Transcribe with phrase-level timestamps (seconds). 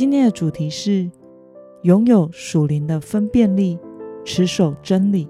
[0.00, 1.10] 今天的主题是
[1.82, 3.78] 拥有属灵的分辨力，
[4.24, 5.28] 持守真理。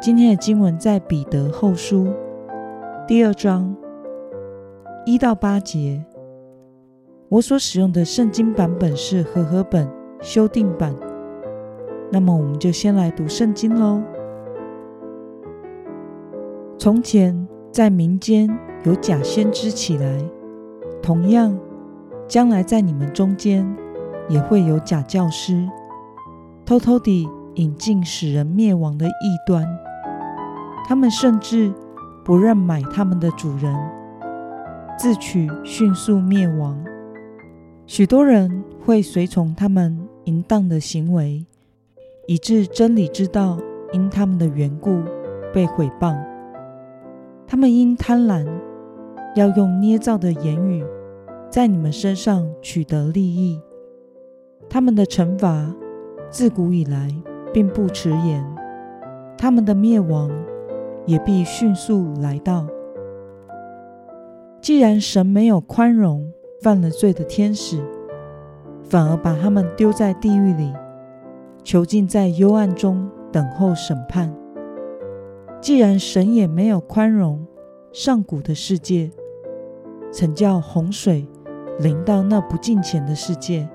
[0.00, 2.14] 今天的经文在彼得后书
[3.08, 3.74] 第二章
[5.04, 6.00] 一到八节。
[7.28, 9.90] 我所使用的圣经版本是和合本
[10.20, 10.94] 修订版。
[12.12, 14.00] 那么，我们就先来读圣经喽。
[16.78, 18.48] 从前，在民间
[18.84, 20.24] 有假先知起来，
[21.02, 21.58] 同样。
[22.28, 23.66] 将来在你们中间
[24.28, 25.66] 也会有假教师，
[26.66, 29.66] 偷偷地引进使人灭亡的异端。
[30.86, 31.72] 他们甚至
[32.24, 33.74] 不认买他们的主人，
[34.98, 36.78] 自取迅速灭亡。
[37.86, 41.46] 许多人会随从他们淫荡的行为，
[42.26, 43.58] 以致真理之道
[43.92, 45.02] 因他们的缘故
[45.54, 46.14] 被毁谤。
[47.46, 48.46] 他们因贪婪，
[49.34, 50.84] 要用捏造的言语。
[51.50, 53.58] 在你们身上取得利益，
[54.68, 55.74] 他们的惩罚
[56.28, 57.08] 自古以来
[57.54, 58.44] 并不迟延，
[59.38, 60.30] 他们的灭亡
[61.06, 62.66] 也必迅速来到。
[64.60, 67.82] 既然神没有宽容犯了罪的天使，
[68.82, 70.70] 反而把他们丢在地狱里，
[71.64, 74.28] 囚禁在幽暗中等候审判；
[75.62, 77.46] 既然神也没有宽容
[77.90, 79.10] 上古的世界，
[80.12, 81.26] 曾叫洪水。
[81.78, 83.68] 临到那不敬虔的世界，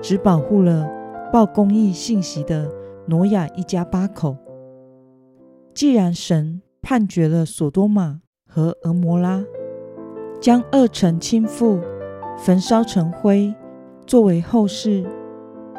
[0.00, 0.88] 只保护了
[1.32, 2.70] 报公益信息的
[3.06, 4.36] 挪亚一家八口。
[5.74, 9.44] 既然神判决了索多玛和俄摩拉，
[10.40, 11.80] 将二城倾覆，
[12.38, 13.52] 焚烧成灰，
[14.06, 15.04] 作为后世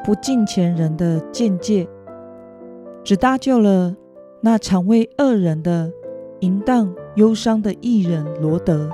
[0.03, 1.87] 不敬虔人的见解，
[3.05, 3.95] 只搭救了
[4.41, 5.91] 那常为恶人的
[6.41, 8.89] 淫荡忧伤的艺人罗德，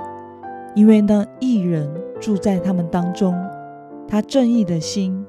[0.76, 1.90] 因为那艺人。
[2.24, 3.34] 住在他们当中，
[4.08, 5.26] 他正义的心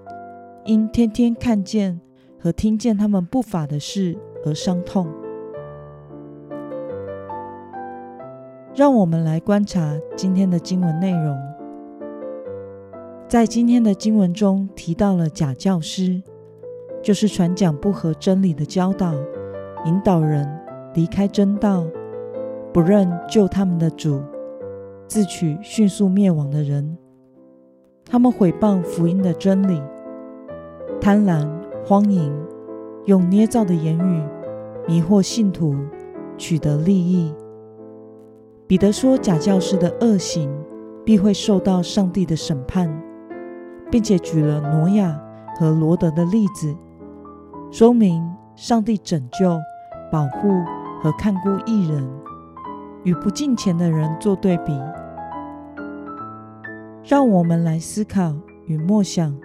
[0.64, 2.00] 因天天看见
[2.40, 5.06] 和听见他们不法的事而伤痛。
[8.74, 11.38] 让我们来观察今天的经文内容。
[13.28, 16.24] 在今天的经文中提到了假教师，
[17.04, 19.14] 就是传讲不合真理的教导，
[19.84, 20.48] 引导人
[20.94, 21.86] 离开真道，
[22.72, 24.24] 不认救他们的主。
[25.08, 26.98] 自取迅速灭亡的人，
[28.06, 29.82] 他们毁谤福音的真理，
[31.00, 31.48] 贪婪
[31.86, 32.34] 荒淫，
[33.06, 34.24] 用捏造的言语
[34.88, 35.76] 迷惑信徒，
[36.38, 37.34] 取得利益。
[38.68, 40.52] 彼得说，假教师的恶行
[41.06, 42.92] 必会受到上帝的审判，
[43.92, 45.22] 并且举了挪亚
[45.60, 46.76] 和罗德的例子，
[47.70, 49.56] 说明上帝拯救、
[50.12, 50.50] 保护
[51.00, 52.25] 和看顾艺人。
[53.06, 54.74] 与不敬虔的人做对比，
[57.04, 58.36] 让我们来思考
[58.66, 59.40] 与默想：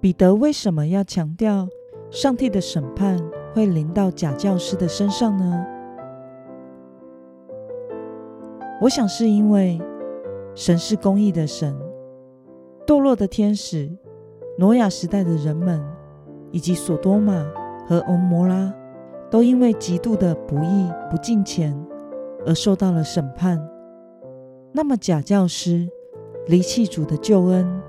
[0.00, 1.66] 彼得为什么要强调
[2.10, 3.18] 上帝的审判
[3.54, 5.66] 会临到假教师的身上呢？
[8.82, 9.80] 我想是因为
[10.54, 11.74] 神是公义的神，
[12.86, 13.90] 堕落的天使、
[14.58, 15.82] 挪亚时代的人们，
[16.50, 17.46] 以及索多玛
[17.88, 18.70] 和俄摩拉，
[19.30, 21.74] 都因为极度的不义、不敬虔。
[22.46, 23.60] 而受到了审判，
[24.72, 25.88] 那么假教师
[26.46, 27.80] 离弃主的救恩，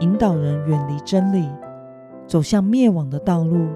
[0.00, 1.48] 引导人远离真理，
[2.26, 3.66] 走向灭亡的道路，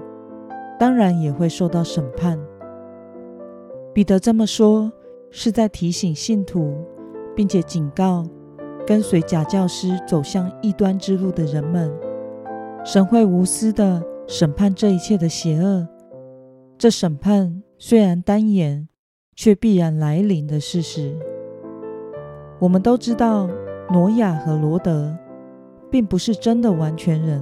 [0.79, 2.39] 当然也会受到审判。
[3.93, 4.91] 彼得这么说，
[5.29, 6.75] 是在提醒信徒，
[7.35, 8.25] 并且警告
[8.87, 11.91] 跟随假教师走向异端之路的人们，
[12.83, 15.87] 神会无私的审判这一切的邪恶。
[16.77, 18.87] 这审判虽然单言。
[19.41, 21.17] 却必然来临的事实。
[22.59, 23.49] 我们都知道，
[23.89, 25.17] 挪亚和罗德
[25.89, 27.41] 并不是真的完全人，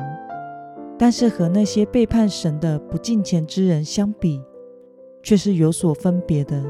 [0.95, 4.39] 但是和那些背叛神的不敬虔之人相比，
[5.23, 6.63] 却是有所分别的。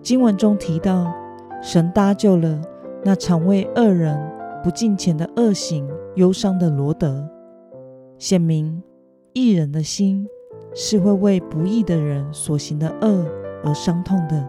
[0.00, 1.12] 经文中提到，
[1.60, 2.62] 神搭救了
[3.04, 4.18] 那常为恶人
[4.64, 7.28] 不敬虔的恶行忧伤的罗德，
[8.16, 8.82] 显明
[9.34, 10.26] 义人的心
[10.74, 13.26] 是会为不义的人所行的恶。
[13.64, 14.48] 而伤痛的，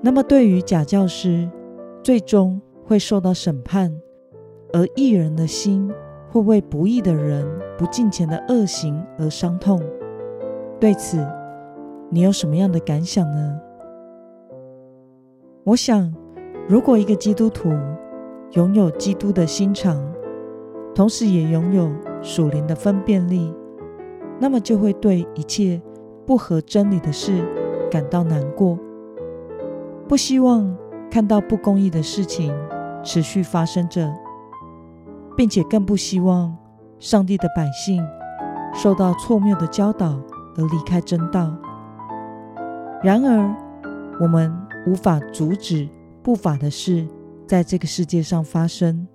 [0.00, 1.48] 那么对于假教师，
[2.02, 3.92] 最终会受到审判，
[4.72, 5.90] 而义人的心
[6.30, 7.46] 会为不义的人
[7.76, 9.82] 不敬虔的恶行而伤痛。
[10.80, 11.18] 对此，
[12.08, 13.60] 你有什么样的感想呢？
[15.64, 16.14] 我想，
[16.66, 17.70] 如果一个基督徒
[18.52, 20.02] 拥有基督的心肠，
[20.94, 21.90] 同时也拥有
[22.22, 23.52] 属灵的分辨力，
[24.38, 25.80] 那么就会对一切
[26.26, 27.44] 不合真理的事
[27.90, 28.78] 感到难过，
[30.08, 30.76] 不希望
[31.10, 32.54] 看到不公义的事情
[33.02, 34.12] 持续发生着，
[35.36, 36.56] 并且更不希望
[36.98, 38.06] 上帝的百姓
[38.74, 40.20] 受到错谬的教导
[40.56, 41.56] 而离开真道。
[43.02, 43.54] 然而，
[44.20, 44.52] 我们。
[44.86, 45.86] 无法阻止
[46.22, 47.06] 不法的事
[47.46, 49.06] 在这个世界上发生。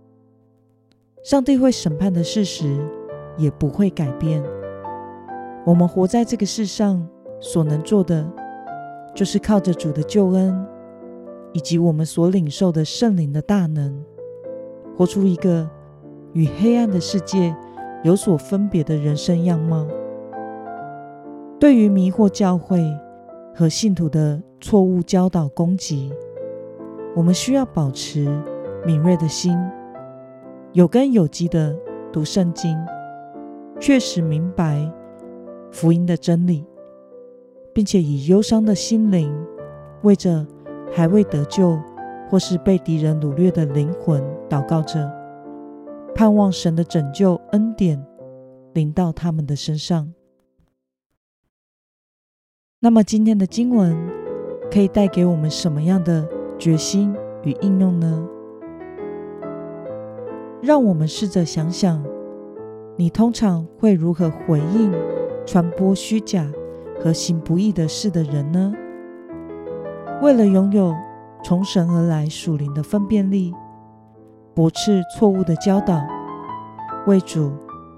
[1.23, 2.77] 上帝会审判的事实
[3.37, 4.43] 也不会改变。
[5.65, 7.07] 我们活在这个世上
[7.39, 8.29] 所能做的，
[9.15, 10.65] 就是靠着主的救恩，
[11.53, 14.03] 以及我们所领受的圣灵的大能，
[14.97, 15.69] 活出一个
[16.33, 17.55] 与黑暗的世界
[18.03, 19.87] 有所分别的人生样貌。
[21.59, 22.83] 对于迷惑教会。
[23.55, 26.11] 和信徒的错误教导攻击，
[27.15, 28.27] 我们需要保持
[28.83, 29.55] 敏锐的心，
[30.71, 31.77] 有根有基的
[32.11, 32.75] 读圣经，
[33.79, 34.91] 确实明白
[35.73, 36.63] 福音的真理，
[37.73, 39.35] 并且以忧伤的心灵
[40.03, 40.47] 为着
[40.91, 41.77] 还未得救
[42.29, 45.11] 或是被敌人掳掠的灵魂祷告着，
[46.13, 48.01] 盼望神的拯救恩典
[48.73, 50.13] 临到他们的身上。
[52.79, 53.97] 那么今天的经文
[54.71, 56.27] 可以带给我们什么样的
[56.59, 58.27] 决心与应用呢？
[60.61, 62.05] 让我们试着想想，
[62.95, 64.91] 你通常会如何回应
[65.45, 66.45] 传播虚假
[66.99, 68.73] 和行不义的事的人呢？
[70.21, 70.95] 为了拥有
[71.43, 73.53] 从神而来属灵的分辨力，
[74.53, 76.01] 驳斥错误的教导，
[77.07, 77.51] 为主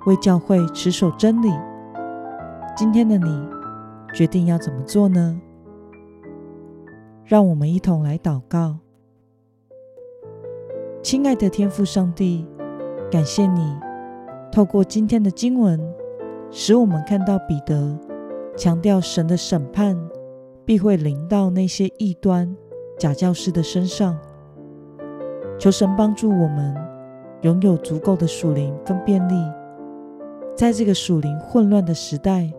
[0.06, 1.52] 为教会持守真理，
[2.76, 3.56] 今天的你。
[4.14, 5.42] 决定要怎么做呢？
[7.26, 8.78] 让我们一同来祷告。
[11.04, 12.48] 亲爱的天父上帝，
[13.12, 13.76] 感谢你
[14.54, 15.78] 透过今天的经文，
[16.58, 18.00] 使我们看到彼得
[18.56, 19.94] 强调神的审判
[20.64, 22.56] 必会临到那些异端
[22.98, 24.18] 假教师的身上。
[25.60, 26.74] 求神帮助我们
[27.42, 29.34] 拥有足够的属灵分辨力，
[30.56, 32.50] 在这个属灵混乱的时代。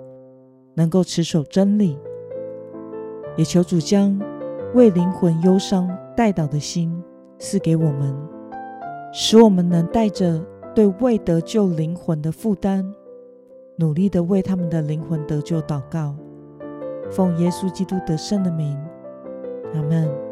[0.74, 1.98] 能够持守真理，
[3.34, 4.20] 也求主将
[4.74, 7.02] 为灵魂忧伤带导的心
[7.38, 8.14] 赐给我们，
[9.10, 10.38] 使我们能带着
[10.74, 12.84] 对未得救灵魂的负担，
[13.76, 16.16] 努力的为他们的灵魂得救祷告。
[17.10, 18.76] 奉耶稣基督得胜的名，
[19.74, 20.25] 阿门。